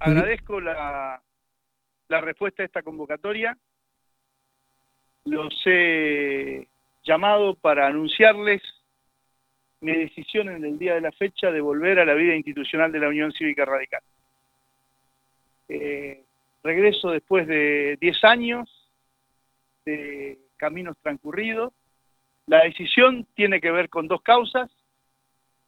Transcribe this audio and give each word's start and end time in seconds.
agradezco 0.00 0.60
la, 0.60 1.22
la 2.08 2.20
respuesta 2.20 2.62
a 2.62 2.66
esta 2.66 2.82
convocatoria. 2.82 3.56
Los 5.24 5.54
he 5.66 6.66
llamado 7.04 7.54
para 7.54 7.86
anunciarles 7.86 8.62
mi 9.80 9.92
decisión 9.92 10.48
en 10.48 10.64
el 10.64 10.78
día 10.78 10.94
de 10.94 11.00
la 11.00 11.12
fecha 11.12 11.50
de 11.50 11.60
volver 11.60 11.98
a 12.00 12.04
la 12.04 12.14
vida 12.14 12.34
institucional 12.34 12.92
de 12.92 12.98
la 12.98 13.08
Unión 13.08 13.32
Cívica 13.32 13.64
Radical. 13.64 14.02
Eh, 15.68 16.24
regreso 16.62 17.10
después 17.10 17.46
de 17.46 17.96
10 18.00 18.24
años 18.24 18.90
de 19.84 20.38
caminos 20.56 20.96
transcurridos. 21.02 21.72
La 22.46 22.64
decisión 22.64 23.26
tiene 23.34 23.60
que 23.60 23.70
ver 23.70 23.88
con 23.88 24.08
dos 24.08 24.20
causas. 24.22 24.70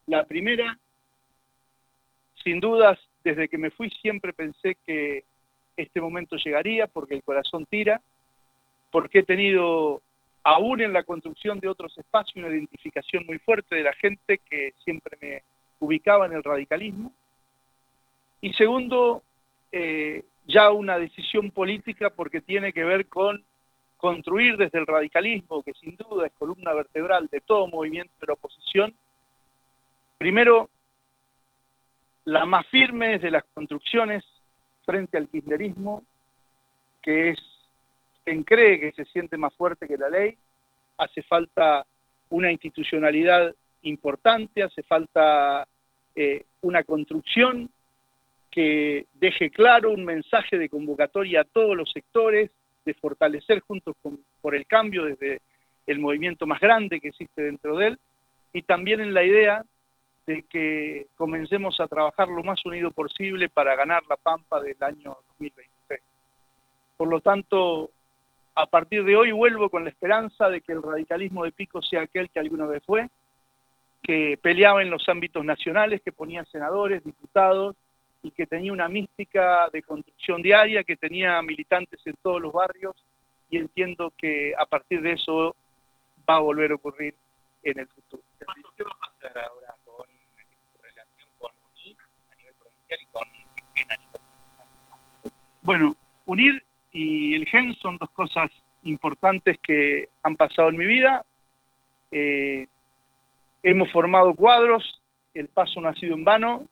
La 0.07 0.25
primera, 0.25 0.79
sin 2.43 2.61
dudas, 2.61 2.99
desde 3.23 3.49
que 3.49 3.59
me 3.59 3.71
fui 3.71 3.91
siempre 3.91 4.33
pensé 4.33 4.77
que 4.87 5.25
este 5.77 6.01
momento 6.01 6.37
llegaría 6.37 6.87
porque 6.87 7.15
el 7.15 7.23
corazón 7.23 7.67
tira, 7.67 8.01
porque 8.91 9.21
he 9.21 9.23
tenido 9.23 10.03
aún 10.45 10.81
en 10.81 10.93
la 10.93 11.05
construcción 11.05 11.61
de 11.61 11.69
otros 11.69 11.97
espacios 11.97 12.37
una 12.37 12.49
identificación 12.49 13.25
muy 13.27 13.39
fuerte 13.39 13.77
de 13.77 13.83
la 13.83 13.93
gente 13.95 14.39
que 14.39 14.75
siempre 14.85 15.17
me 15.21 15.43
ubicaba 15.79 16.27
en 16.27 16.33
el 16.33 16.43
radicalismo. 16.43 17.13
Y 18.41 18.53
segundo, 18.55 19.23
eh, 19.71 20.25
ya 20.47 20.71
una 20.71 20.99
decisión 20.99 21.51
política 21.51 22.11
porque 22.11 22.41
tiene 22.41 22.73
que 22.73 22.85
ver 22.85 23.07
con 23.07 23.45
construir 23.97 24.57
desde 24.57 24.81
el 24.81 24.87
radicalismo, 24.87 25.63
que 25.63 25.75
sin 25.75 25.97
duda 25.97 26.27
es 26.27 26.33
columna 26.33 26.73
vertebral 26.73 27.29
de 27.31 27.41
todo 27.41 27.69
movimiento 27.69 28.13
de 28.21 28.27
la 28.27 28.33
oposición, 28.33 28.93
primero, 30.19 30.69
la 32.25 32.45
más 32.45 32.67
firme 32.69 33.19
de 33.19 33.31
las 33.31 33.45
construcciones 33.55 34.25
frente 34.85 35.19
al 35.19 35.29
kirchnerismo, 35.29 36.05
que 37.01 37.31
es 37.31 37.39
quien 38.25 38.45
cree 38.45 38.79
que 38.81 38.93
se 38.93 39.05
siente 39.07 39.37
más 39.37 39.53
fuerte 39.55 39.89
que 39.89 39.97
la 39.97 40.09
ley, 40.09 40.37
hace 40.99 41.23
falta 41.23 41.85
una 42.31 42.53
institucionalidad 42.53 43.55
importante, 43.83 44.63
hace 44.63 44.83
falta 44.83 45.67
eh, 46.15 46.45
una 46.61 46.85
construcción 46.85 47.71
que 48.51 49.07
deje 49.15 49.51
claro 49.51 49.91
un 49.91 50.05
mensaje 50.05 50.59
de 50.59 50.69
convocatoria 50.69 51.41
a 51.41 51.45
todos 51.45 51.77
los 51.77 51.91
sectores, 51.91 52.51
de 52.85 52.95
fortalecer 52.95 53.61
juntos 53.61 53.97
por 54.41 54.55
el 54.55 54.67
cambio 54.67 55.05
desde 55.05 55.41
el 55.87 55.99
movimiento 55.99 56.47
más 56.47 56.61
grande 56.61 57.01
que 57.01 57.09
existe 57.09 57.43
dentro 57.43 57.77
de 57.77 57.89
él, 57.89 57.99
y 58.53 58.63
también 58.63 59.01
en 59.01 59.15
la 59.15 59.25
idea 59.25 59.65
de 60.27 60.43
que 60.45 61.07
comencemos 61.17 61.81
a 61.81 61.89
trabajar 61.89 62.29
lo 62.29 62.43
más 62.43 62.65
unido 62.65 62.91
posible 62.91 63.49
para 63.49 63.75
ganar 63.75 64.03
la 64.09 64.17
Pampa 64.17 64.61
del 64.61 64.77
año 64.81 65.17
2023. 65.39 66.01
Por 66.97 67.09
lo 67.09 67.21
tanto, 67.21 67.91
a 68.55 68.67
partir 68.67 69.05
de 69.05 69.17
hoy 69.17 69.33
vuelvo 69.33 69.71
con 69.71 69.85
la 69.85 69.91
esperanza 69.91 70.49
de 70.49 70.61
que 70.61 70.73
el 70.73 70.83
radicalismo 70.83 71.45
de 71.45 71.53
Pico 71.53 71.83
sea 71.83 72.03
aquel 72.03 72.31
que 72.31 72.41
alguna 72.41 72.67
vez 72.67 72.83
fue, 72.85 73.09
que 74.03 74.39
peleaba 74.41 74.83
en 74.83 74.91
los 74.91 75.09
ámbitos 75.09 75.45
nacionales, 75.45 76.03
que 76.03 76.13
ponía 76.13 76.45
senadores, 76.47 77.05
diputados 77.05 77.77
y 78.23 78.31
que 78.31 78.47
tenía 78.47 78.73
una 78.73 78.89
mística 78.89 79.69
de 79.73 79.83
construcción 79.83 80.43
diaria, 80.43 80.85
que 80.85 80.97
tenía 80.97 81.41
militantes 81.43 82.01
en 82.05 82.15
todos 82.23 82.41
los 82.41 82.53
barrios 82.53 82.95
y 83.49 83.59
entiendo 83.59 84.13
que 84.17 84.55
a 84.59 84.67
partir 84.67 85.03
de 85.03 85.13
eso 85.13 85.55
va 86.29 86.37
a 86.37 86.41
volver 86.41 86.73
a 86.73 86.77
ocurrir 86.77 87.15
en 87.63 87.79
el 87.81 87.89
futuro. 87.89 88.23
¿Qué 88.39 88.85
va 88.85 88.91
a 88.91 89.11
pasar 89.11 89.39
ahora 89.39 89.75
con 89.85 90.07
su 90.07 90.83
relación 90.83 91.29
con 91.39 91.51
UNIR 91.71 91.97
a 92.31 92.35
nivel 92.37 92.55
provincial 92.55 93.01
y 93.01 93.07
con 93.07 93.29
Bueno, 95.63 95.95
UNIR 96.27 96.63
y 96.91 97.35
el 97.35 97.47
gen 97.47 97.75
son 97.77 97.97
dos 97.97 98.11
cosas 98.11 98.51
importantes 98.83 99.59
que 99.63 100.09
han 100.25 100.37
pasado 100.37 100.71
en 100.71 100.77
mi 100.77 100.87
vida. 100.87 101.25
Eh, 102.11 102.67
hemos 103.63 103.91
formado 103.93 104.35
cuadros, 104.35 105.01
el 105.35 105.47
paso 105.49 105.81
no 105.81 105.89
ha 105.89 105.95
sido 105.95 106.15
en 106.15 106.25
vano. 106.25 106.67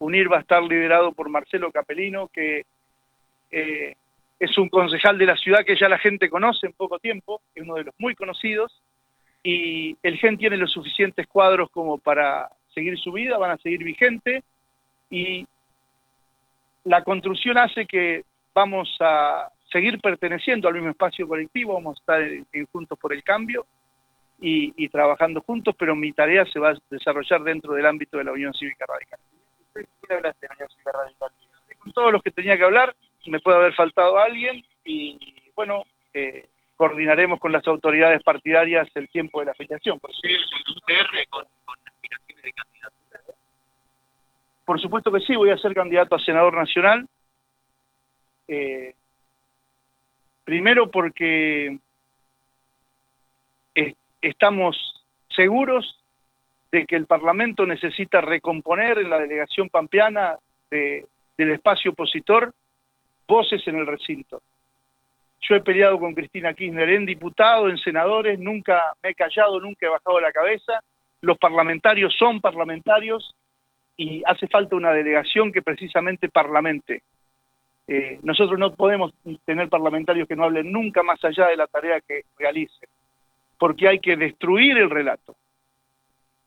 UNIR 0.00 0.32
va 0.32 0.38
a 0.38 0.40
estar 0.40 0.60
liderado 0.60 1.12
por 1.12 1.28
Marcelo 1.28 1.70
Capelino, 1.70 2.26
que 2.28 2.64
eh, 3.52 3.94
es 4.40 4.58
un 4.58 4.68
concejal 4.68 5.18
de 5.18 5.26
la 5.26 5.36
ciudad 5.36 5.64
que 5.64 5.76
ya 5.76 5.88
la 5.88 5.98
gente 5.98 6.28
conoce 6.28 6.66
en 6.66 6.72
poco 6.72 6.98
tiempo, 6.98 7.40
es 7.54 7.62
uno 7.62 7.76
de 7.76 7.84
los 7.84 7.94
muy 7.98 8.16
conocidos, 8.16 8.82
y 9.44 9.96
el 10.02 10.18
GEN 10.18 10.36
tiene 10.36 10.56
los 10.56 10.72
suficientes 10.72 11.28
cuadros 11.28 11.70
como 11.70 11.98
para 11.98 12.50
seguir 12.74 12.98
su 12.98 13.12
vida, 13.12 13.38
van 13.38 13.52
a 13.52 13.56
seguir 13.58 13.84
vigente, 13.84 14.42
y 15.10 15.46
la 16.82 17.04
construcción 17.04 17.56
hace 17.56 17.86
que 17.86 18.24
vamos 18.54 18.94
a 19.00 19.50
seguir 19.70 20.00
perteneciendo 20.00 20.68
al 20.68 20.74
mismo 20.74 20.90
espacio 20.90 21.26
colectivo, 21.26 21.74
vamos 21.74 21.98
a 21.98 22.00
estar 22.00 22.66
Juntos 22.70 22.98
por 22.98 23.12
el 23.12 23.22
Cambio 23.22 23.66
y, 24.42 24.88
trabajando 24.88 25.40
juntos, 25.40 25.74
pero 25.78 25.94
mi 25.94 26.12
tarea 26.12 26.44
se 26.46 26.58
va 26.58 26.70
a 26.70 26.78
desarrollar 26.90 27.42
dentro 27.42 27.74
del 27.74 27.86
ámbito 27.86 28.18
de 28.18 28.24
la 28.24 28.32
Unión 28.32 28.52
Cívica 28.52 28.86
Radical. 28.86 29.20
Con 31.78 31.92
todos 31.92 32.12
los 32.12 32.22
que 32.22 32.32
tenía 32.32 32.56
que 32.56 32.64
hablar, 32.64 32.94
me 33.26 33.40
puede 33.40 33.58
haber 33.58 33.74
faltado 33.74 34.18
alguien 34.18 34.64
y, 34.84 35.16
bueno, 35.54 35.84
eh, 36.12 36.48
coordinaremos 36.76 37.38
con 37.38 37.52
las 37.52 37.66
autoridades 37.68 38.22
partidarias 38.24 38.88
el 38.94 39.08
tiempo 39.08 39.40
de 39.40 39.46
la 39.46 39.52
afiliación. 39.52 40.00
Por 40.00 40.10
con, 41.30 41.46
aspiraciones 41.86 42.42
de? 42.42 42.52
Por 44.64 44.80
supuesto 44.80 45.12
que 45.12 45.20
sí, 45.20 45.36
voy 45.36 45.50
a 45.50 45.58
ser 45.58 45.74
candidato 45.74 46.16
a 46.16 46.18
senador 46.18 46.54
nacional. 46.54 47.06
Eh, 48.54 48.94
Primero 50.44 50.90
porque 50.90 51.78
estamos 54.20 54.76
seguros 55.28 55.98
de 56.70 56.86
que 56.86 56.96
el 56.96 57.06
Parlamento 57.06 57.66
necesita 57.66 58.20
recomponer 58.20 58.98
en 58.98 59.10
la 59.10 59.18
delegación 59.18 59.68
pampeana 59.68 60.36
del 60.70 61.50
espacio 61.50 61.92
opositor 61.92 62.52
voces 63.26 63.66
en 63.66 63.76
el 63.76 63.86
recinto. 63.86 64.42
Yo 65.40 65.56
he 65.56 65.60
peleado 65.60 65.98
con 65.98 66.14
Cristina 66.14 66.54
Kirchner 66.54 66.88
en 66.90 67.06
diputado, 67.06 67.68
en 67.68 67.78
senadores, 67.78 68.38
nunca 68.38 68.94
me 69.02 69.10
he 69.10 69.14
callado, 69.14 69.60
nunca 69.60 69.86
he 69.86 69.88
bajado 69.88 70.20
la 70.20 70.32
cabeza. 70.32 70.80
Los 71.20 71.38
parlamentarios 71.38 72.14
son 72.16 72.40
parlamentarios 72.40 73.34
y 73.96 74.22
hace 74.24 74.46
falta 74.48 74.76
una 74.76 74.92
delegación 74.92 75.52
que 75.52 75.62
precisamente 75.62 76.28
parlamente. 76.28 77.02
Eh, 77.88 78.20
nosotros 78.22 78.58
no 78.58 78.72
podemos 78.74 79.12
tener 79.44 79.68
parlamentarios 79.68 80.28
que 80.28 80.36
no 80.36 80.44
hablen 80.44 80.70
nunca 80.70 81.02
más 81.02 81.22
allá 81.24 81.48
de 81.48 81.56
la 81.56 81.66
tarea 81.66 82.00
que 82.00 82.24
realicen, 82.38 82.88
porque 83.58 83.88
hay 83.88 83.98
que 83.98 84.16
destruir 84.16 84.78
el 84.78 84.90
relato, 84.90 85.34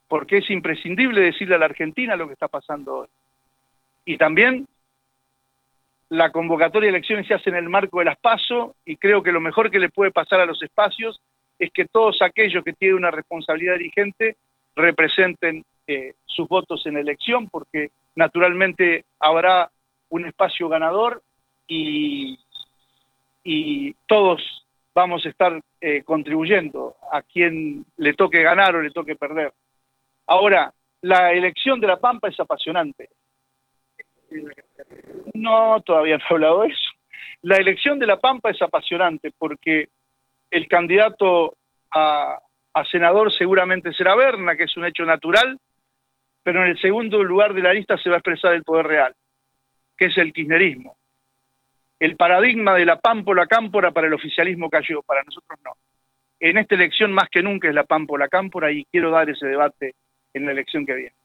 porque 0.08 0.38
es 0.38 0.50
imprescindible 0.50 1.22
decirle 1.22 1.56
a 1.56 1.60
la 1.60 1.66
Argentina 1.66 2.16
lo 2.16 2.28
que 2.28 2.34
está 2.34 2.48
pasando 2.48 3.00
hoy. 3.00 3.08
Y 4.06 4.18
también 4.18 4.68
la 6.10 6.32
convocatoria 6.32 6.88
de 6.88 6.98
elecciones 6.98 7.28
se 7.28 7.34
hace 7.34 7.50
en 7.50 7.56
el 7.56 7.70
marco 7.70 8.00
de 8.00 8.06
las 8.06 8.18
PASO 8.18 8.76
y 8.86 8.96
creo 8.98 9.24
que 9.24 9.32
lo 9.32 9.42
mejor 9.42 9.72
que 9.72 9.80
le 9.80 9.90
puede 9.90 10.12
pasar 10.12 10.40
a 10.40 10.46
los 10.46 10.62
espacios 10.62 11.20
es 11.58 11.72
que 11.72 11.86
todos 11.86 12.22
aquellos 12.22 12.64
que 12.64 12.74
tienen 12.74 12.98
una 12.98 13.12
responsabilidad 13.12 13.78
dirigente 13.78 14.38
representen 14.76 15.64
eh, 15.88 16.14
sus 16.26 16.48
votos 16.48 16.86
en 16.86 16.98
elección, 16.98 17.50
porque 17.50 17.92
naturalmente 18.16 19.06
habrá 19.20 19.70
un 20.10 20.26
espacio 20.26 20.70
ganador 20.70 21.22
y, 21.68 22.40
y 23.44 23.94
todos 24.08 24.66
vamos 24.94 25.26
a 25.26 25.30
estar 25.30 25.62
eh, 25.82 26.04
contribuyendo 26.04 26.96
a 27.12 27.22
quien 27.22 27.86
le 27.98 28.14
toque 28.14 28.42
ganar 28.42 28.76
o 28.76 28.82
le 28.82 28.92
toque 28.92 29.16
perder. 29.16 29.54
Ahora, 30.28 30.74
la 31.02 31.34
elección 31.34 31.80
de 31.80 31.88
La 31.88 31.98
Pampa 31.98 32.30
es 32.30 32.40
apasionante. 32.40 33.10
No, 35.34 35.82
todavía 35.82 36.18
no 36.18 36.24
he 36.24 36.34
hablado 36.34 36.62
de 36.62 36.70
eso. 36.70 36.92
La 37.42 37.58
elección 37.58 38.00
de 38.00 38.08
La 38.08 38.20
Pampa 38.20 38.50
es 38.50 38.62
apasionante 38.62 39.32
porque 39.38 39.90
el 40.50 40.68
candidato 40.68 41.56
a, 41.92 42.40
a 42.74 42.86
senador 42.86 43.32
seguramente 43.32 43.94
será 43.94 44.16
Berna, 44.16 44.56
que 44.56 44.64
es 44.64 44.78
un 44.78 44.86
hecho 44.86 45.06
natural, 45.06 45.60
pero 46.42 46.64
en 46.64 46.72
el 46.72 46.80
segundo 46.80 47.24
lugar 47.24 47.54
de 47.54 47.62
la 47.62 47.74
lista 47.74 47.98
se 47.98 48.10
va 48.10 48.16
a 48.16 48.20
expresar 48.20 48.54
el 48.54 48.64
poder 48.64 48.88
real 48.88 49.16
que 49.98 50.06
es 50.06 50.18
el 50.18 50.34
kirchnerismo. 50.34 50.98
El 52.00 52.16
paradigma 52.16 52.76
de 52.76 52.86
la 52.86 53.00
pámpola 53.00 53.48
cámpora 53.48 53.92
para 53.92 54.08
el 54.08 54.14
oficialismo 54.14 54.70
cayó, 54.70 55.02
para 55.02 55.24
nosotros 55.24 55.60
no. 55.64 55.74
En 56.40 56.58
esta 56.58 56.76
elección 56.76 57.14
más 57.14 57.30
que 57.30 57.42
nunca 57.42 57.70
es 57.70 57.74
la 57.74 57.86
pámpola 57.86 58.28
cámpora 58.28 58.72
y 58.72 58.86
quiero 58.86 59.12
dar 59.12 59.30
ese 59.30 59.48
debate 59.48 59.96
en 60.34 60.46
la 60.46 60.52
elección 60.52 60.86
que 60.86 60.94
viene. 60.94 61.16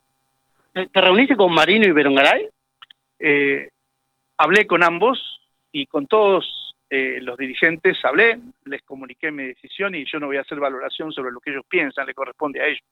¿Te 0.72 1.00
reuniste 1.00 1.36
con 1.36 1.52
Marino 1.52 1.86
y 1.86 1.90
Berongaray? 1.90 2.48
Eh, 3.18 3.68
hablé 4.38 4.66
con 4.66 4.84
ambos 4.84 5.40
y 5.72 5.86
con 5.86 6.06
todos 6.06 6.70
eh, 6.88 7.20
los 7.20 7.36
dirigentes 7.36 7.98
hablé, 8.04 8.40
les 8.64 8.82
comuniqué 8.82 9.30
mi 9.30 9.44
decisión 9.44 9.94
y 9.94 10.04
yo 10.10 10.18
no 10.18 10.26
voy 10.26 10.38
a 10.38 10.40
hacer 10.40 10.58
valoración 10.58 11.12
sobre 11.12 11.30
lo 11.30 11.40
que 11.40 11.50
ellos 11.50 11.64
piensan, 11.68 12.06
le 12.06 12.14
corresponde 12.14 12.60
a 12.60 12.66
ellos. 12.66 12.82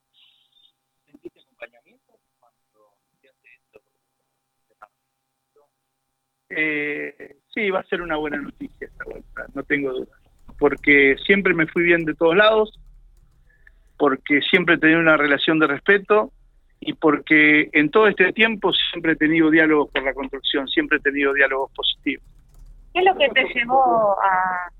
Eh, 6.51 7.37
sí, 7.53 7.71
va 7.71 7.81
a 7.81 7.85
ser 7.85 8.03
una 8.03 8.17
buena 8.17 8.39
noticia 8.39 8.87
esta 8.87 9.05
vuelta, 9.05 9.47
no 9.55 9.63
tengo 9.65 9.93
dudas. 9.93 10.09
Porque 10.59 11.17
siempre 11.25 11.55
me 11.55 11.67
fui 11.67 11.83
bien 11.83 12.05
de 12.05 12.15
todos 12.15 12.37
lados, 12.37 12.79
porque 13.97 14.41
siempre 14.43 14.77
he 14.77 14.79
tenido 14.79 15.01
una 15.01 15.17
relación 15.17 15.59
de 15.59 15.67
respeto 15.67 16.33
y 16.81 16.95
porque 16.95 17.69
en 17.73 17.91
todo 17.91 18.07
este 18.07 18.33
tiempo 18.33 18.73
siempre 18.73 19.13
he 19.13 19.17
tenido 19.17 19.51
diálogos 19.51 19.91
por 19.91 20.03
la 20.03 20.15
construcción, 20.15 20.69
siempre 20.69 20.99
he 20.99 21.01
tenido 21.01 21.33
diálogos 21.33 21.71
positivos. 21.73 22.25
¿Qué 22.93 23.01
es 23.01 23.05
lo 23.05 23.17
que 23.17 23.29
te 23.29 23.45
llevó 23.55 24.17
a... 24.21 24.71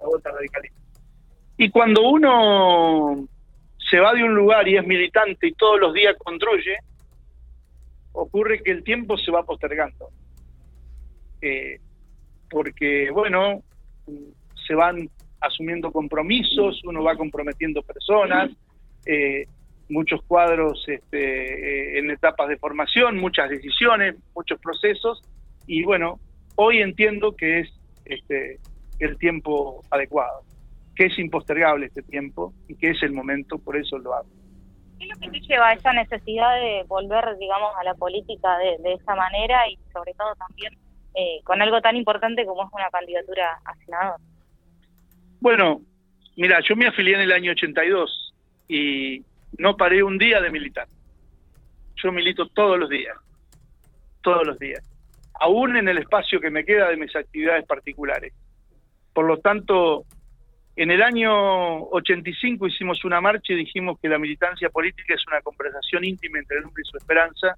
La 0.00 0.06
vuelta 0.06 0.30
radicalista. 0.30 0.80
Y 1.58 1.70
cuando 1.70 2.08
uno 2.08 3.28
se 3.90 4.00
va 4.00 4.14
de 4.14 4.24
un 4.24 4.34
lugar 4.34 4.66
y 4.66 4.78
es 4.78 4.86
militante 4.86 5.48
y 5.48 5.52
todos 5.52 5.78
los 5.78 5.92
días 5.92 6.16
construye, 6.18 6.76
ocurre 8.12 8.62
que 8.62 8.70
el 8.70 8.84
tiempo 8.84 9.16
se 9.16 9.30
va 9.30 9.44
postergando. 9.44 10.08
Eh, 11.42 11.78
porque, 12.48 13.10
bueno, 13.10 13.62
se 14.66 14.74
van 14.74 15.08
asumiendo 15.40 15.90
compromisos, 15.90 16.82
uno 16.84 17.02
va 17.02 17.16
comprometiendo 17.16 17.82
personas, 17.82 18.50
eh, 19.06 19.46
muchos 19.88 20.22
cuadros 20.22 20.84
este, 20.86 21.96
eh, 21.96 21.98
en 21.98 22.10
etapas 22.10 22.48
de 22.48 22.58
formación, 22.58 23.18
muchas 23.18 23.50
decisiones, 23.50 24.16
muchos 24.34 24.60
procesos, 24.60 25.22
y 25.66 25.82
bueno, 25.84 26.20
hoy 26.56 26.78
entiendo 26.78 27.34
que 27.34 27.60
es 27.60 27.68
este, 28.04 28.58
el 28.98 29.16
tiempo 29.18 29.82
adecuado, 29.90 30.42
que 30.94 31.06
es 31.06 31.18
impostergable 31.18 31.86
este 31.86 32.02
tiempo 32.02 32.52
y 32.68 32.74
que 32.74 32.90
es 32.90 33.02
el 33.02 33.12
momento, 33.12 33.58
por 33.58 33.76
eso 33.76 33.98
lo 33.98 34.14
hago. 34.14 34.28
¿Qué 35.00 35.06
es 35.06 35.10
lo 35.12 35.18
que 35.18 35.30
te 35.30 35.46
lleva 35.46 35.68
a 35.68 35.72
esa 35.72 35.94
necesidad 35.94 36.56
de 36.56 36.84
volver, 36.86 37.24
digamos, 37.38 37.72
a 37.78 37.84
la 37.84 37.94
política 37.94 38.58
de, 38.58 38.92
esa 38.92 39.14
manera 39.14 39.66
y 39.66 39.78
sobre 39.94 40.12
todo 40.12 40.34
también 40.34 40.74
eh, 41.14 41.40
con 41.42 41.62
algo 41.62 41.80
tan 41.80 41.96
importante 41.96 42.44
como 42.44 42.64
es 42.64 42.68
una 42.70 42.90
candidatura 42.90 43.58
a 43.64 43.74
senador? 43.76 44.20
Bueno, 45.40 45.80
mira, 46.36 46.60
yo 46.68 46.76
me 46.76 46.86
afilié 46.86 47.14
en 47.14 47.22
el 47.22 47.32
año 47.32 47.52
82 47.52 48.34
y 48.68 49.24
no 49.56 49.74
paré 49.78 50.02
un 50.02 50.18
día 50.18 50.38
de 50.38 50.50
militar. 50.50 50.86
Yo 51.96 52.12
milito 52.12 52.46
todos 52.48 52.78
los 52.78 52.90
días, 52.90 53.16
todos 54.20 54.46
los 54.46 54.58
días, 54.58 54.84
aún 55.40 55.78
en 55.78 55.88
el 55.88 55.96
espacio 55.96 56.40
que 56.40 56.50
me 56.50 56.66
queda 56.66 56.90
de 56.90 56.98
mis 56.98 57.16
actividades 57.16 57.64
particulares. 57.64 58.34
Por 59.14 59.24
lo 59.24 59.38
tanto, 59.38 60.04
en 60.76 60.90
el 60.90 61.02
año 61.02 61.82
85 61.90 62.66
hicimos 62.66 63.04
una 63.04 63.20
marcha 63.20 63.52
y 63.52 63.56
dijimos 63.56 63.98
que 64.00 64.08
la 64.08 64.18
militancia 64.18 64.70
política 64.70 65.14
es 65.14 65.26
una 65.26 65.40
conversación 65.40 66.04
íntima 66.04 66.38
entre 66.38 66.58
el 66.58 66.64
hombre 66.64 66.82
y 66.86 66.90
su 66.90 66.96
esperanza, 66.96 67.56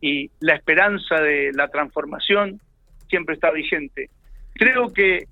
y 0.00 0.30
la 0.40 0.54
esperanza 0.54 1.16
de 1.16 1.52
la 1.54 1.68
transformación 1.68 2.60
siempre 3.08 3.34
está 3.34 3.50
vigente. 3.50 4.10
Creo 4.54 4.92
que 4.92 5.24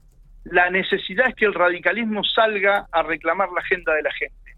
la 0.44 0.70
necesidad 0.70 1.28
es 1.28 1.34
que 1.34 1.44
el 1.44 1.54
radicalismo 1.54 2.24
salga 2.24 2.86
a 2.90 3.02
reclamar 3.02 3.50
la 3.52 3.60
agenda 3.60 3.94
de 3.94 4.02
la 4.02 4.12
gente. 4.12 4.56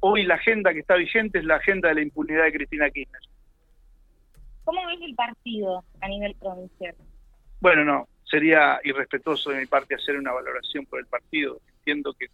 Hoy 0.00 0.22
la 0.24 0.36
agenda 0.36 0.72
que 0.72 0.80
está 0.80 0.94
vigente 0.94 1.40
es 1.40 1.44
la 1.44 1.56
agenda 1.56 1.88
de 1.88 1.96
la 1.96 2.02
impunidad 2.02 2.44
de 2.44 2.52
Cristina 2.52 2.88
Kirchner. 2.88 3.20
¿Cómo 4.64 4.86
ves 4.86 5.00
el 5.02 5.14
partido 5.14 5.82
a 6.00 6.08
nivel 6.08 6.34
provincial? 6.36 6.94
Bueno, 7.60 7.84
no, 7.84 8.08
sería 8.24 8.78
irrespetuoso 8.84 9.50
de 9.50 9.60
mi 9.60 9.66
parte 9.66 9.94
hacer 9.94 10.16
una 10.16 10.32
valoración 10.32 10.86
por 10.86 11.00
el 11.00 11.06
partido. 11.06 11.58
Entiendo 11.88 12.12
que 12.12 12.26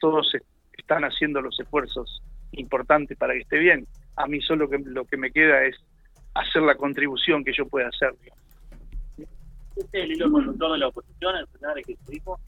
todos 0.00 0.34
están 0.72 1.04
haciendo 1.04 1.42
los 1.42 1.60
esfuerzos 1.60 2.22
importantes 2.52 3.18
para 3.18 3.34
que 3.34 3.40
esté 3.40 3.58
bien. 3.58 3.86
A 4.16 4.26
mí 4.26 4.40
solo 4.40 4.66
que, 4.66 4.78
lo 4.78 5.04
que 5.04 5.18
me 5.18 5.30
queda 5.30 5.62
es 5.64 5.76
hacer 6.32 6.62
la 6.62 6.74
contribución 6.74 7.44
que 7.44 7.52
yo 7.52 7.68
pueda 7.68 7.88
hacer. 7.88 8.14
¿Este 9.76 9.98
es 9.98 10.04
el 10.04 10.12
hilo 10.12 10.32
conductor 10.32 10.72
de 10.72 10.78
la 10.78 10.88
oposición 10.88 11.34
el 11.36 11.84
que 11.84 11.96
se 11.96 12.12
dijo? 12.12 12.40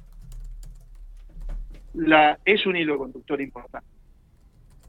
La, 1.92 2.38
es 2.46 2.64
un 2.64 2.76
hilo 2.76 2.96
conductor 2.96 3.38
importante. 3.38 3.88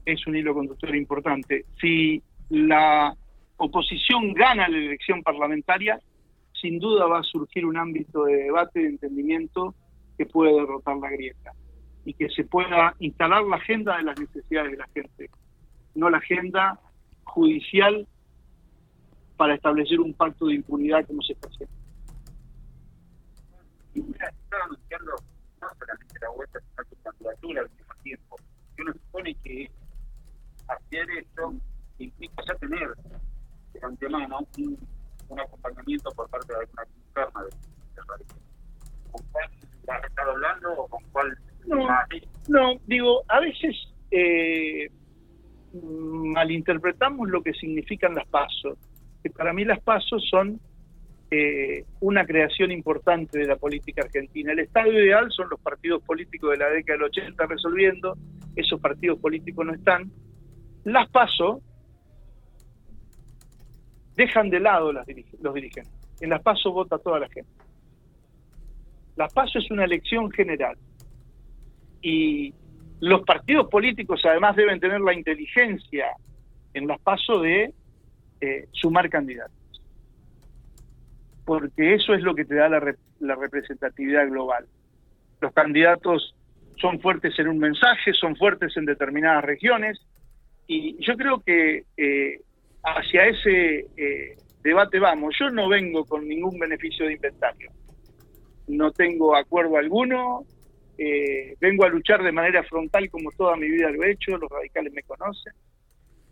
Es 0.06 0.26
un 0.26 0.34
hilo 0.34 0.54
conductor 0.54 0.96
importante. 0.96 1.66
Si 1.78 2.22
la 2.48 3.14
oposición 3.58 4.32
gana 4.32 4.70
la 4.70 4.78
elección 4.78 5.22
parlamentaria, 5.22 6.00
sin 6.58 6.78
duda 6.78 7.04
va 7.04 7.18
a 7.18 7.24
surgir 7.24 7.66
un 7.66 7.76
ámbito 7.76 8.24
de 8.24 8.36
debate, 8.44 8.80
de 8.80 8.88
entendimiento 8.88 9.74
que 10.16 10.26
puede 10.26 10.52
derrotar 10.52 10.96
la 10.96 11.10
grieta 11.10 11.52
y 12.04 12.14
que 12.14 12.28
se 12.30 12.44
pueda 12.44 12.94
instalar 12.98 13.44
la 13.44 13.56
agenda 13.56 13.96
de 13.96 14.02
las 14.02 14.18
necesidades 14.18 14.72
de 14.72 14.76
la 14.76 14.88
gente, 14.88 15.30
no 15.94 16.10
la 16.10 16.18
agenda 16.18 16.80
judicial 17.24 18.06
para 19.36 19.54
establecer 19.54 20.00
un 20.00 20.14
pacto 20.14 20.46
de 20.46 20.54
impunidad 20.54 21.06
como 21.06 21.22
se 21.22 21.32
está 21.32 21.48
haciendo. 21.48 21.74
Y 23.94 24.02
mira, 24.02 24.28
está 24.28 24.56
anunciando 24.64 25.12
no 25.60 25.68
solamente 25.78 26.18
la 26.20 26.30
vuelta, 26.30 26.60
sino 26.60 26.84
su 26.88 27.02
candidatura 27.02 27.62
al 27.62 27.70
mismo 27.70 27.94
tiempo. 28.02 28.36
Y 28.76 28.82
uno 28.82 28.92
supone 28.92 29.34
que 29.42 29.70
hacer 30.68 31.10
esto 31.18 31.54
implica 31.98 32.42
ya 32.46 32.54
tener 32.54 32.94
de 33.72 33.80
antemano 33.82 34.46
un, 34.58 34.78
un 35.28 35.40
acompañamiento 35.40 36.10
por 36.12 36.28
parte 36.30 36.52
de 36.52 36.60
alguna 36.60 36.84
interna 37.06 37.42
de, 37.42 37.50
de 37.50 38.42
¿Con 39.10 39.24
has 39.88 40.04
estado 40.04 40.32
hablando 40.32 40.72
o 40.72 40.88
con 40.88 41.02
cuál? 41.12 41.36
No, 41.66 41.88
no 42.48 42.74
digo, 42.86 43.22
a 43.28 43.40
veces 43.40 43.76
eh, 44.10 44.90
malinterpretamos 45.72 47.28
lo 47.28 47.42
que 47.42 47.52
significan 47.54 48.14
las 48.14 48.26
pasos. 48.28 48.78
Que 49.22 49.30
para 49.30 49.52
mí 49.52 49.64
las 49.64 49.80
pasos 49.80 50.26
son 50.28 50.60
eh, 51.30 51.84
una 52.00 52.26
creación 52.26 52.70
importante 52.72 53.38
de 53.38 53.46
la 53.46 53.56
política 53.56 54.02
argentina. 54.02 54.52
El 54.52 54.58
estado 54.58 54.92
ideal 54.92 55.30
son 55.30 55.48
los 55.48 55.60
partidos 55.60 56.02
políticos 56.02 56.50
de 56.50 56.58
la 56.58 56.68
década 56.68 56.98
del 56.98 57.06
80 57.06 57.46
resolviendo, 57.46 58.16
esos 58.56 58.80
partidos 58.80 59.18
políticos 59.18 59.64
no 59.64 59.72
están. 59.72 60.10
Las 60.84 61.08
paso 61.08 61.62
dejan 64.16 64.50
de 64.50 64.60
lado 64.60 64.92
las 64.92 65.06
los 65.40 65.54
dirigentes. 65.54 65.92
En 66.20 66.30
las 66.30 66.42
paso 66.42 66.70
vota 66.72 66.98
toda 66.98 67.18
la 67.20 67.28
gente. 67.28 67.50
Las 69.16 69.32
paso 69.32 69.58
es 69.58 69.70
una 69.70 69.84
elección 69.84 70.30
general. 70.30 70.76
Y 72.00 72.54
los 73.00 73.22
partidos 73.22 73.68
políticos 73.68 74.22
además 74.24 74.56
deben 74.56 74.80
tener 74.80 75.00
la 75.00 75.14
inteligencia 75.14 76.06
en 76.74 76.86
las 76.86 77.00
paso 77.00 77.40
de 77.40 77.72
eh, 78.40 78.66
sumar 78.72 79.08
candidatos 79.08 79.62
porque 81.44 81.94
eso 81.94 82.14
es 82.14 82.22
lo 82.22 82.34
que 82.34 82.44
te 82.44 82.54
da 82.54 82.68
la, 82.68 83.34
representatividad 83.34 84.28
global. 84.28 84.66
Los 85.40 85.52
candidatos 85.52 86.34
son 86.76 87.00
fuertes 87.00 87.38
en 87.38 87.48
un 87.48 87.58
mensaje, 87.58 88.12
son 88.14 88.36
fuertes 88.36 88.76
en 88.76 88.84
determinadas 88.84 89.44
regiones, 89.44 90.00
y 90.66 90.96
yo 91.04 91.16
creo 91.16 91.40
que 91.40 91.84
eh, 91.96 92.40
hacia 92.84 93.26
ese 93.26 93.86
eh, 93.96 94.36
debate 94.62 94.98
vamos. 94.98 95.34
Yo 95.38 95.50
no 95.50 95.68
vengo 95.68 96.04
con 96.04 96.26
ningún 96.26 96.58
beneficio 96.58 97.06
de 97.06 97.14
inventario, 97.14 97.70
no 98.68 98.90
tengo 98.92 99.36
acuerdo 99.36 99.76
alguno, 99.76 100.44
eh, 100.98 101.56
vengo 101.60 101.84
a 101.84 101.88
luchar 101.88 102.22
de 102.22 102.32
manera 102.32 102.62
frontal 102.64 103.10
como 103.10 103.30
toda 103.32 103.56
mi 103.56 103.68
vida 103.68 103.90
lo 103.90 104.02
he 104.04 104.12
hecho, 104.12 104.36
los 104.36 104.50
radicales 104.50 104.92
me 104.92 105.02
conocen 105.02 105.52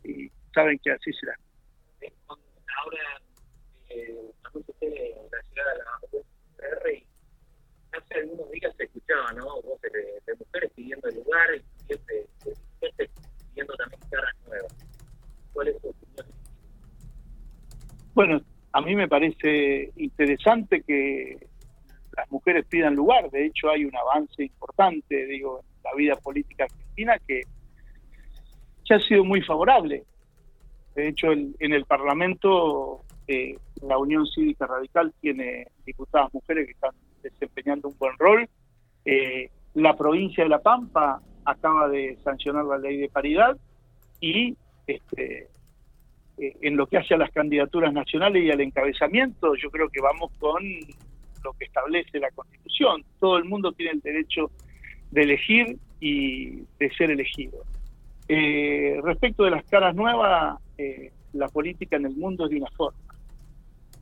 y 0.05 0.31
saben 0.55 0.79
que 0.79 0.93
así 0.93 1.13
será. 1.13 1.37
Ahora 2.83 3.21
eh, 3.89 4.17
de 4.81 5.15
la 5.31 5.43
llegada 5.49 5.73
de 5.73 6.19
la 6.19 6.25
PR 6.57 6.93
y 6.93 7.07
hace 7.93 8.15
algunos 8.21 8.51
días 8.51 8.75
se 8.77 8.85
escuchaba, 8.85 9.33
¿no? 9.33 9.61
Voces 9.63 9.93
de, 9.93 10.35
mujeres 10.39 10.73
pidiendo 10.75 11.09
el 11.09 11.17
lugar 11.17 11.49
y 11.55 11.89
de, 11.89 12.27
de, 12.81 13.11
pidiendo 13.49 13.75
también 13.75 14.01
caras 14.11 14.35
nuevas. 14.47 14.75
¿Cuál 15.53 15.69
es 15.69 15.81
tu 15.81 15.89
opinión? 15.89 16.27
Bueno, 18.15 18.41
a 18.73 18.81
mí 18.81 18.95
me 18.95 19.09
parece 19.09 19.93
interesante 19.97 20.83
que 20.83 21.50
las 22.17 22.31
mujeres 22.31 22.67
pidan 22.67 22.95
lugar. 22.95 23.31
De 23.31 23.47
hecho, 23.47 23.71
hay 23.71 23.85
un 23.85 23.97
avance 23.97 24.43
importante, 24.43 25.27
digo, 25.27 25.61
en 25.61 25.83
la 25.85 25.95
vida 25.95 26.17
política 26.17 26.65
argentina 26.65 27.19
que 27.27 27.43
ya 28.85 28.97
ha 28.97 29.01
sido 29.01 29.25
muy 29.25 29.43
favorable. 29.43 30.05
De 30.95 31.09
hecho, 31.09 31.33
en 31.33 31.73
el 31.73 31.85
Parlamento 31.85 33.05
eh, 33.33 33.57
la 33.83 33.97
Unión 33.97 34.27
Cívica 34.27 34.67
Radical 34.67 35.15
tiene 35.21 35.69
diputadas 35.87 36.35
mujeres 36.35 36.67
que 36.67 36.73
están 36.73 36.91
desempeñando 37.23 37.87
un 37.87 37.97
buen 37.97 38.19
rol. 38.19 38.49
Eh, 39.05 39.51
la 39.75 39.97
provincia 39.97 40.43
de 40.43 40.51
La 40.51 40.59
Pampa 40.59 41.23
acaba 41.45 41.89
de 41.89 42.19
sancionar 42.25 42.65
la 42.65 42.77
ley 42.79 42.97
de 42.97 43.09
paridad 43.09 43.57
y 44.21 44.57
este, 44.85 45.49
eh, 46.39 46.57
en 46.61 46.77
lo 46.77 46.89
que 46.89 46.99
hace 46.99 47.15
a 47.15 47.19
las 47.19 47.31
candidaturas 47.31 47.93
nacionales 47.93 48.43
y 48.43 48.51
al 48.51 48.61
encabezamiento, 48.63 49.55
yo 49.55 49.71
creo 49.71 49.89
que 49.91 50.01
vamos 50.01 50.33
con 50.41 50.65
lo 51.45 51.53
que 51.55 51.65
establece 51.65 52.19
la 52.19 52.31
Constitución. 52.31 53.05
Todo 53.19 53.39
el 53.39 53.45
mundo 53.45 53.73
tiene 53.73 53.93
el 53.93 54.01
derecho 54.01 54.51
de 55.11 55.23
elegir 55.23 55.79
y 56.01 56.63
de 56.79 56.91
ser 56.97 57.11
elegido. 57.11 57.59
respecto 59.03 59.45
de 59.45 59.51
las 59.51 59.65
caras 59.65 59.95
nuevas, 59.95 60.59
la 61.33 61.49
política 61.49 61.97
en 61.97 62.07
el 62.07 62.17
mundo 62.17 62.45
es 62.45 62.51
de 62.51 62.57
una 62.57 62.71
forma 62.71 62.99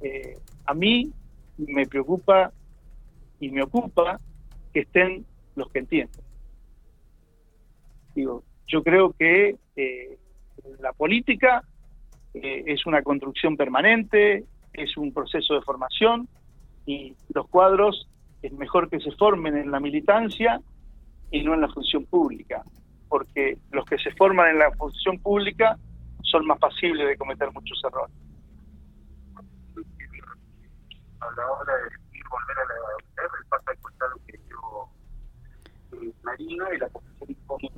eh, 0.01 0.39
a 0.67 0.75
mí 0.75 1.11
me 1.57 1.87
preocupa 1.87 2.53
y 3.41 3.51
me 3.51 3.63
ocupa 3.63 4.21
que 4.73 4.81
estén 4.81 5.25
los 5.57 5.71
que 5.71 5.81
entienden. 5.81 6.23
Digo, 8.15 8.45
yo 8.67 8.83
creo 8.83 9.13
que 9.13 9.57
eh, 9.77 10.19
la 10.81 10.93
política 10.93 11.63
eh, 12.35 12.65
es 12.67 12.87
una 12.87 13.03
construcción 13.03 13.57
permanente, 13.57 14.45
es 14.73 14.97
un 14.97 15.13
proceso 15.13 15.55
de 15.55 15.63
formación 15.63 16.29
y 16.89 17.15
los 17.35 17.47
cuadros 17.49 18.09
es 18.41 18.51
mejor 18.55 18.89
que 18.89 18.99
se 18.99 19.13
formen 19.13 19.59
en 19.59 19.71
la 19.71 19.79
militancia 19.79 20.59
y 21.31 21.43
no 21.43 21.53
en 21.53 21.61
la 21.61 21.69
función 21.69 22.07
pública, 22.07 22.63
porque 23.11 23.59
los 23.73 23.85
que 23.85 23.99
se 23.99 24.11
forman 24.13 24.49
en 24.53 24.59
la 24.59 24.71
función 24.73 25.19
pública 25.19 25.77
son 26.23 26.47
más 26.47 26.59
pasibles 26.59 27.07
de 27.07 27.19
cometer 27.19 27.53
muchos 27.53 27.79
errores. 27.85 28.15
A 31.21 31.27
la 31.37 31.53
hora 31.53 31.75
de 31.75 32.21
volver 32.31 32.57
a 32.59 32.65
la 32.65 33.45
pasa 33.51 33.73
el 33.73 33.79
costado 33.81 34.15
que 34.27 34.41
yo 34.49 34.89
eh, 35.93 36.13
Marino 36.23 36.73
y 36.73 36.79
la 36.79 36.89
posición 36.89 37.37
que 37.59 37.69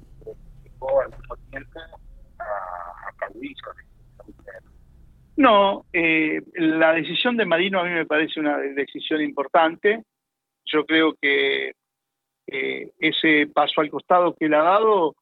al 1.02 1.10
mismo 1.10 1.36
tiempo 1.50 2.00
a, 2.38 2.44
a. 2.44 3.89
No, 5.40 5.86
eh, 5.94 6.42
la 6.52 6.92
decisión 6.92 7.34
de 7.38 7.46
Marino 7.46 7.80
a 7.80 7.84
mí 7.84 7.92
me 7.92 8.04
parece 8.04 8.38
una 8.40 8.58
decisión 8.58 9.22
importante. 9.22 10.04
Yo 10.66 10.84
creo 10.84 11.14
que 11.18 11.72
eh, 12.46 12.92
ese 12.98 13.46
paso 13.46 13.80
al 13.80 13.88
costado 13.88 14.34
que 14.34 14.44
él 14.44 14.52
ha 14.52 14.62
dado 14.62 15.16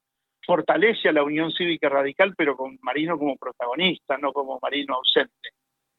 fortalece 0.45 1.09
a 1.09 1.13
la 1.13 1.23
Unión 1.23 1.53
Cívica 1.53 1.89
Radical, 1.89 2.35
pero 2.37 2.57
con 2.57 2.81
Marino 2.83 3.17
como 3.17 3.37
protagonista, 3.37 4.19
no 4.19 4.33
como 4.33 4.59
Marino 4.61 4.97
ausente. 4.97 5.51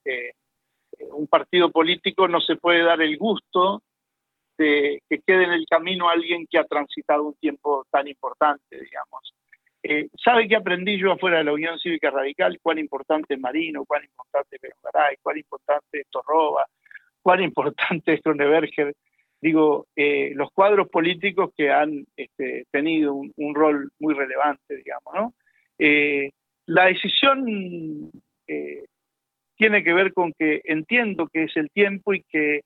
Eh, 0.03 0.33
un 1.11 1.27
partido 1.27 1.71
político 1.71 2.27
no 2.27 2.41
se 2.41 2.57
puede 2.57 2.83
dar 2.83 3.01
el 3.01 3.17
gusto 3.17 3.83
de 4.57 5.01
que 5.09 5.19
quede 5.25 5.45
en 5.45 5.53
el 5.53 5.65
camino 5.65 6.09
alguien 6.09 6.45
que 6.45 6.57
ha 6.57 6.65
transitado 6.65 7.23
un 7.23 7.35
tiempo 7.35 7.85
tan 7.89 8.05
importante, 8.09 8.81
digamos. 8.81 9.33
Eh, 9.81 10.09
¿Sabe 10.21 10.47
qué 10.47 10.57
aprendí 10.57 10.97
yo 10.97 11.11
afuera 11.11 11.37
de 11.37 11.45
la 11.45 11.53
Unión 11.53 11.79
Cívica 11.79 12.09
Radical? 12.09 12.59
Cuán 12.61 12.79
importante 12.79 13.35
es 13.35 13.39
Marino, 13.39 13.85
cuán 13.85 14.03
importante 14.03 14.57
es 14.61 14.73
Garay, 14.83 15.15
cuán 15.21 15.37
importante 15.37 16.01
es 16.01 16.07
Torroba, 16.09 16.65
cuán 17.21 17.41
importante 17.43 18.13
es 18.13 18.21
Kroneberger. 18.21 18.93
Digo, 19.41 19.87
eh, 19.95 20.33
los 20.35 20.51
cuadros 20.51 20.89
políticos 20.89 21.51
que 21.55 21.71
han 21.71 22.05
este, 22.17 22.65
tenido 22.71 23.13
un, 23.13 23.55
rol 23.55 23.89
muy 23.99 24.13
relevante, 24.13 24.75
digamos, 24.75 25.13
¿no? 25.15 25.33
Eh, 25.77 26.31
la 26.65 26.87
decisión 26.87 28.11
tiene 29.55 29.83
que 29.83 29.93
ver 29.93 30.13
con 30.13 30.33
que 30.33 30.61
entiendo 30.65 31.27
que 31.27 31.43
es 31.43 31.55
el 31.55 31.69
tiempo 31.71 32.13
y 32.13 32.23
que 32.23 32.61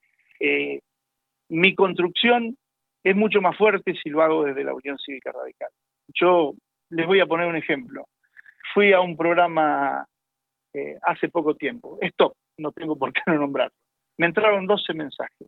mi 1.50 1.76
construcción 1.76 2.58
es 3.04 3.16
mucho 3.16 3.42
más 3.42 3.56
fuerte 3.58 3.94
si 4.02 4.10
lo 4.10 4.22
hago 4.22 4.46
desde 4.46 4.64
la 4.64 4.74
Unión 4.74 4.98
Cívica 4.98 5.32
Radical. 5.32 5.70
Yo 6.14 6.54
les 6.94 7.08
voy 7.08 7.20
a 7.20 7.26
poner 7.26 7.48
un 7.48 7.56
ejemplo. 7.56 8.08
Fui 8.74 8.94
a 8.94 9.02
un 9.02 9.18
programa 9.18 10.06
eh, 10.74 10.98
hace 11.02 11.30
poco 11.30 11.56
tiempo. 11.56 11.98
Esto 12.02 12.36
no 12.58 12.72
tengo 12.72 12.98
por 12.98 13.12
qué 13.14 13.22
no 13.28 13.36
nombrarlo. 13.36 13.76
Me 14.18 14.28
entraron 14.28 14.68
12 14.68 14.94
mensajes. 14.94 15.48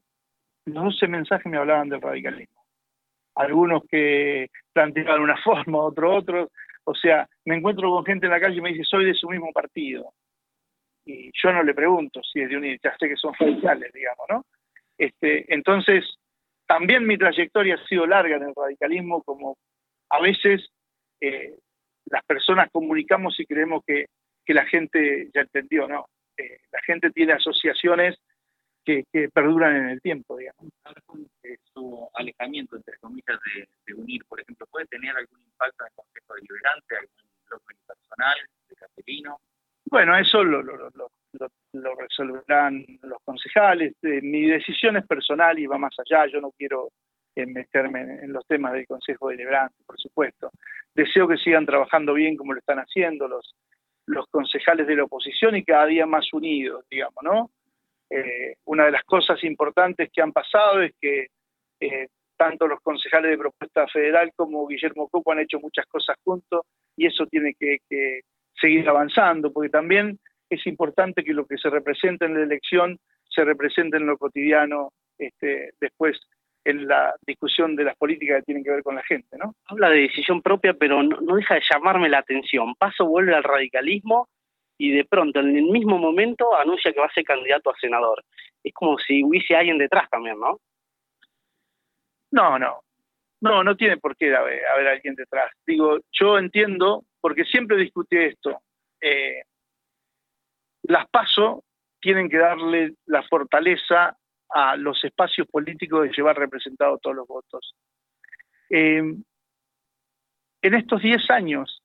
Los 0.66 0.84
12 0.84 1.08
mensajes 1.08 1.46
me 1.52 1.58
hablaban 1.58 1.90
del 1.90 2.02
radicalismo. 2.02 2.64
Algunos 3.36 3.84
que 3.90 4.50
planteaban 4.74 5.22
una 5.22 5.38
forma, 5.44 5.80
otros 5.80 6.24
otros. 6.24 6.50
O 6.84 6.94
sea, 6.94 7.28
me 7.46 7.56
encuentro 7.56 7.90
con 7.90 8.06
gente 8.06 8.26
en 8.26 8.32
la 8.32 8.40
calle 8.40 8.58
y 8.58 8.62
me 8.62 8.70
dice, 8.70 8.84
soy 8.84 9.06
de 9.06 9.14
su 9.14 9.30
mismo 9.30 9.52
partido. 9.52 10.14
Y 11.06 11.32
yo 11.34 11.54
no 11.54 11.64
le 11.64 11.74
pregunto 11.74 12.22
si 12.24 12.42
es 12.42 12.50
de 12.50 12.58
unir, 12.58 12.80
ya 12.84 12.96
sé 12.98 13.08
que 13.08 13.16
son 13.16 13.34
radicales, 13.40 13.94
digamos, 13.94 14.26
¿no? 14.30 14.46
Este, 14.98 15.54
entonces, 15.54 16.04
también 16.66 17.06
mi 17.06 17.18
trayectoria 17.18 17.76
ha 17.76 17.88
sido 17.88 18.08
larga 18.08 18.38
en 18.38 18.44
el 18.44 18.54
radicalismo, 18.56 19.22
como 19.22 19.58
a 20.10 20.22
veces 20.22 20.68
eh, 21.22 21.58
las 22.06 22.24
personas 22.26 22.70
comunicamos 22.72 23.40
y 23.40 23.46
creemos 23.46 23.84
que, 23.86 24.06
que, 24.46 24.54
la 24.54 24.66
gente 24.66 25.30
ya 25.34 25.42
entendió, 25.42 25.88
¿no? 25.88 26.08
Eh, 26.38 26.60
la 26.72 26.82
gente 26.82 27.12
tiene 27.12 27.34
asociaciones 27.34 28.18
que, 28.84 29.04
que, 29.12 29.30
perduran 29.30 29.76
en 29.76 29.90
el 29.90 30.02
tiempo, 30.02 30.38
digamos. 30.38 30.72
Su 31.74 32.10
alejamiento, 32.14 32.76
entre 32.76 32.98
comillas, 33.00 33.40
de, 33.56 33.68
de, 33.86 33.94
unir, 33.94 34.24
por 34.26 34.40
ejemplo, 34.40 34.66
¿puede 34.72 34.86
tener 34.86 35.16
algún 35.16 35.40
impacto 35.42 35.84
en 35.84 35.88
el 35.88 35.94
Consejo 35.96 36.34
Deliberante, 36.36 36.96
algún 36.96 37.32
bloque 37.50 37.76
personal 37.88 38.38
de 38.70 38.76
Caterino? 38.76 39.40
Bueno, 39.86 40.18
eso 40.18 40.44
lo, 40.44 40.62
lo, 40.62 40.78
lo, 40.78 41.12
lo 41.74 41.96
resolverán 41.96 42.86
los 43.02 43.20
concejales. 43.24 43.94
Eh, 44.02 44.22
mi 44.22 44.48
decisión 44.48 44.98
es 44.98 45.06
personal 45.06 45.58
y 45.60 45.68
va 45.68 45.78
más 45.78 45.96
allá. 46.00 46.28
Yo 46.28 46.42
no 46.42 46.52
quiero 46.52 46.90
en 47.36 47.54
meterme 47.54 48.02
en, 48.02 48.32
los 48.32 48.46
temas 48.48 48.74
del 48.74 48.88
Consejo 48.88 49.30
Deliberante, 49.30 49.76
por 49.86 50.00
supuesto. 50.00 50.52
Deseo 50.94 51.28
que 51.28 51.38
sigan 51.38 51.66
trabajando 51.66 52.14
bien 52.14 52.38
como 52.38 52.54
lo 52.54 52.60
están 52.60 52.80
haciendo 52.80 53.28
los, 53.28 53.56
los 54.06 54.26
concejales 54.28 54.88
de 54.88 54.96
la 54.96 55.04
oposición 55.04 55.56
y 55.56 55.64
cada 55.64 55.86
día 55.86 56.06
más 56.06 56.32
unidos, 56.34 56.86
digamos, 56.90 57.24
¿no? 57.24 57.52
Eh, 58.10 58.56
una 58.66 58.86
de 58.86 58.92
las 58.92 59.04
cosas 59.04 59.44
importantes 59.44 60.10
que 60.14 60.22
han 60.22 60.32
pasado 60.32 60.82
es 60.82 60.94
que 61.02 61.28
eh, 61.80 62.08
tanto 62.38 62.68
los 62.68 62.80
concejales 62.82 63.32
de 63.32 63.38
propuesta 63.38 63.88
federal 63.88 64.32
como 64.36 64.68
Guillermo 64.68 65.10
Coco 65.10 65.32
han 65.32 65.40
hecho 65.40 65.60
muchas 65.60 65.86
cosas 65.88 66.16
juntos 66.24 66.62
y 66.96 67.08
eso 67.08 67.26
tiene 67.26 67.56
que, 67.60 67.80
que 67.90 68.22
seguir 68.60 68.88
avanzando, 68.88 69.52
porque 69.52 69.70
también 69.70 70.20
es 70.50 70.66
importante 70.68 71.24
que 71.24 71.34
lo 71.34 71.46
que 71.46 71.58
se 71.58 71.70
representa 71.70 72.26
en 72.26 72.36
la 72.36 72.44
elección 72.44 73.00
se 73.28 73.44
represente 73.44 73.98
en 73.98 74.06
lo 74.06 74.18
cotidiano 74.18 74.94
este, 75.18 75.72
después 75.80 76.20
en 76.66 76.88
la 76.88 77.16
discusión 77.26 77.76
de 77.76 77.84
las 77.84 77.96
políticas 77.96 78.40
que 78.40 78.46
tienen 78.46 78.64
que 78.64 78.72
ver 78.72 78.84
con 78.84 78.96
la 78.96 79.04
gente, 79.04 79.38
¿no? 79.38 79.56
Habla 79.68 79.90
de 79.90 80.02
decisión 80.02 80.42
propia, 80.42 80.74
pero 80.74 81.02
no, 81.04 81.22
no, 81.22 81.36
deja 81.36 81.56
de 81.56 81.64
llamarme 81.70 82.10
la 82.10 82.18
atención. 82.18 82.74
Paso 82.76 83.06
vuelve 83.06 83.36
al 83.36 83.44
radicalismo 83.44 84.28
y 84.78 84.92
de 84.92 85.06
pronto, 85.06 85.40
en 85.40 85.56
el 85.56 85.66
mismo 85.66 85.98
momento, 85.98 86.56
anuncia 86.56 86.92
que 86.92 87.00
va 87.00 87.06
a 87.06 87.14
ser 87.14 87.24
candidato 87.24 87.70
a 87.70 87.80
senador. 87.80 88.24
Es 88.64 88.74
como 88.74 88.98
si 88.98 89.24
hubiese 89.24 89.56
alguien 89.56 89.78
detrás 89.78 90.10
también, 90.10 90.40
¿no? 90.40 90.60
No, 92.32 92.60
no. 92.60 92.82
No, 93.42 93.64
no 93.64 93.76
tiene 93.76 93.98
por 93.98 94.18
qué 94.18 94.36
haber, 94.36 94.66
haber 94.66 94.88
alguien 94.88 95.14
detrás. 95.14 95.52
Digo, 95.68 96.00
yo 96.12 96.40
entiendo, 96.40 97.06
porque 97.22 97.46
siempre 97.46 97.78
discutí 97.78 98.18
esto, 98.18 98.60
eh, 99.00 99.44
las 100.84 101.08
PASO 101.10 101.64
tienen 102.00 102.28
que 102.28 102.38
darle 102.38 102.94
la 103.06 103.22
fortaleza 103.24 104.18
a 104.50 104.76
los 104.76 105.04
espacios 105.04 105.48
políticos 105.48 106.04
de 106.04 106.12
llevar 106.16 106.38
representados 106.38 107.02
todos 107.02 107.16
los 107.16 107.28
votos. 107.28 107.76
Eh, 108.70 109.16
en 110.62 110.74
estos 110.74 111.02
10 111.02 111.30
años, 111.30 111.84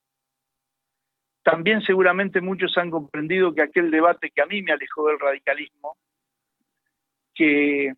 también 1.43 1.83
seguramente 1.83 2.41
muchos 2.41 2.77
han 2.79 2.91
comprendido 2.91 3.55
que 3.55 3.63
aquel 3.63 3.91
debate 3.91 4.31
que 4.31 4.43
a 4.43 4.47
mí 4.47 4.63
me 4.63 4.73
alejó 4.73 5.09
del 5.09 5.19
radicalismo, 5.19 5.97
que 7.35 7.93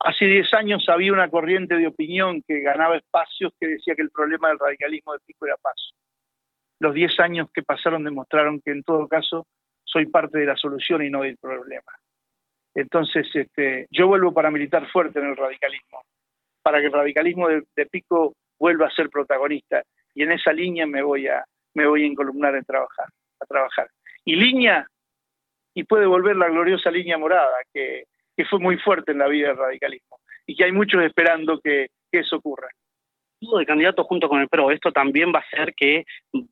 hace 0.00 0.26
10 0.26 0.54
años 0.54 0.88
había 0.88 1.12
una 1.12 1.30
corriente 1.30 1.76
de 1.76 1.86
opinión 1.86 2.42
que 2.42 2.60
ganaba 2.60 2.96
espacios 2.96 3.52
que 3.58 3.66
decía 3.66 3.94
que 3.94 4.02
el 4.02 4.10
problema 4.10 4.48
del 4.48 4.58
radicalismo 4.58 5.12
de 5.12 5.20
Pico 5.20 5.46
era 5.46 5.56
paso. 5.56 5.94
Los 6.80 6.94
10 6.94 7.20
años 7.20 7.50
que 7.52 7.62
pasaron 7.62 8.04
demostraron 8.04 8.60
que 8.60 8.70
en 8.70 8.82
todo 8.82 9.08
caso 9.08 9.46
soy 9.84 10.06
parte 10.06 10.38
de 10.38 10.46
la 10.46 10.56
solución 10.56 11.02
y 11.02 11.10
no 11.10 11.22
del 11.22 11.38
problema. 11.38 11.92
Entonces, 12.74 13.26
este, 13.34 13.86
yo 13.90 14.06
vuelvo 14.06 14.32
para 14.32 14.50
militar 14.50 14.88
fuerte 14.90 15.18
en 15.18 15.26
el 15.26 15.36
radicalismo, 15.36 16.02
para 16.62 16.80
que 16.80 16.86
el 16.86 16.92
radicalismo 16.92 17.48
de, 17.48 17.62
de, 17.74 17.86
Pico 17.86 18.34
vuelva 18.58 18.86
a 18.86 18.90
ser 18.90 19.08
protagonista. 19.10 19.82
Y 20.14 20.22
en 20.22 20.32
esa 20.32 20.52
línea 20.52 20.86
me 20.86 21.02
voy 21.02 21.26
a, 21.28 21.44
me 21.74 21.86
voy 21.86 22.04
a 22.04 22.06
encolumnar 22.06 22.54
en 22.54 22.64
trabajar, 22.64 23.06
a 23.40 23.46
trabajar. 23.46 23.88
Y 24.24 24.36
línea, 24.36 24.86
y 25.74 25.84
puede 25.84 26.06
volver 26.06 26.36
la 26.36 26.48
gloriosa 26.48 26.90
línea 26.90 27.18
morada, 27.18 27.56
que, 27.72 28.04
que 28.36 28.44
fue 28.44 28.58
muy 28.58 28.78
fuerte 28.78 29.12
en 29.12 29.18
la 29.18 29.28
vida 29.28 29.48
del 29.48 29.56
radicalismo, 29.56 30.18
y 30.46 30.54
que 30.54 30.64
hay 30.64 30.72
muchos 30.72 31.02
esperando 31.02 31.60
que, 31.60 31.88
que 32.10 32.20
eso 32.20 32.36
ocurra 32.36 32.68
de 33.40 33.66
candidato 33.66 34.04
junto 34.04 34.28
con 34.28 34.40
el 34.40 34.48
PRO, 34.48 34.70
¿esto 34.70 34.92
también 34.92 35.32
va 35.32 35.38
a 35.38 35.42
hacer 35.42 35.74
que 35.74 36.04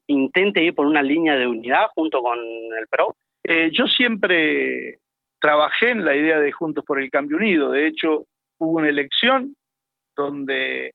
intente 0.06 0.62
ir 0.62 0.75
por 0.75 0.87
una 0.87 1.02
línea 1.02 1.37
de 1.37 1.46
unidad 1.46 1.87
junto 1.94 2.23
con 2.23 2.38
el 2.38 2.87
PRO? 2.88 3.16
Eh, 3.44 3.70
yo 3.73 3.87
siempre 3.87 4.99
trabajé 5.46 5.90
en 5.90 6.04
la 6.04 6.16
idea 6.16 6.40
de 6.40 6.50
Juntos 6.50 6.84
por 6.84 7.00
el 7.00 7.08
Cambio 7.08 7.36
Unido. 7.36 7.70
De 7.70 7.86
hecho, 7.86 8.26
hubo 8.58 8.78
una 8.78 8.88
elección 8.88 9.54
donde 10.16 10.92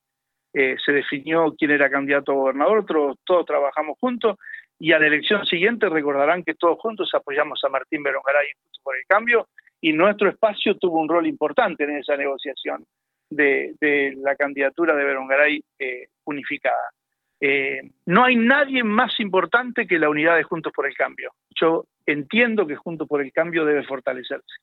eh, 0.54 0.76
se 0.86 0.92
definió 0.92 1.56
quién 1.58 1.72
era 1.72 1.90
candidato 1.90 2.34
a 2.34 2.36
gobernador, 2.36 2.86
todos, 3.24 3.46
trabajamos 3.46 3.98
juntos, 3.98 4.36
y 4.78 4.92
a 4.92 5.00
la 5.00 5.08
elección 5.08 5.46
siguiente 5.46 5.88
recordarán 5.88 6.44
que 6.44 6.56
todos 6.56 6.78
juntos 6.80 7.10
apoyamos 7.14 7.62
a 7.64 7.70
Martín 7.70 8.04
Berongaray 8.04 8.48
Juntos 8.58 8.82
por 8.84 8.98
el 8.98 9.04
Cambio, 9.08 9.48
y 9.80 9.94
nuestro 9.94 10.28
espacio 10.28 10.76
tuvo 10.76 11.00
un 11.00 11.08
rol 11.08 11.28
importante 11.28 11.86
en 11.86 11.96
esa 11.96 12.18
negociación 12.18 12.84
de, 13.30 13.76
de 13.80 14.18
la 14.18 14.36
candidatura 14.36 14.94
de 14.98 15.06
Berongaray 15.06 15.64
eh, 15.80 16.08
unificada. 16.26 16.90
Eh, 17.44 17.82
no 18.06 18.24
hay 18.24 18.36
nadie 18.36 18.84
más 18.84 19.20
importante 19.20 19.88
que 19.88 19.98
la 19.98 20.10
unidad 20.10 20.36
de 20.36 20.44
Juntos 20.44 20.72
por 20.74 20.86
el 20.86 20.94
Cambio. 20.94 21.34
Yo 21.60 21.86
entiendo 22.06 22.68
que 22.68 22.76
Juntos 22.76 23.08
por 23.08 23.22
el 23.22 23.34
Cambio 23.34 23.66
debe 23.66 23.84
fortalecerse. 23.84 24.56